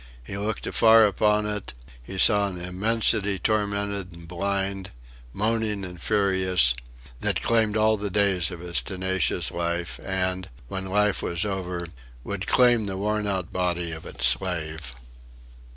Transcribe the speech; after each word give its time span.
He 0.23 0.35
looked 0.35 0.65
afar 0.65 1.05
upon 1.05 1.45
it, 1.45 1.75
and 2.07 2.13
he 2.13 2.17
saw 2.17 2.47
an 2.47 2.59
immensity 2.59 3.37
tormented 3.37 4.11
and 4.11 4.27
blind, 4.27 4.89
moaning 5.31 5.85
and 5.85 6.01
furious, 6.01 6.73
that 7.19 7.43
claimed 7.43 7.77
all 7.77 7.97
the 7.97 8.09
days 8.09 8.49
of 8.49 8.61
his 8.61 8.81
tenacious 8.81 9.51
life, 9.51 9.99
and, 10.03 10.49
when 10.67 10.87
life 10.87 11.21
was 11.21 11.45
over, 11.45 11.85
would 12.23 12.47
claim 12.47 12.85
the 12.85 12.97
worn 12.97 13.27
out 13.27 13.53
body 13.53 13.91
of 13.91 14.07
its 14.07 14.25
slave.... 14.25 14.91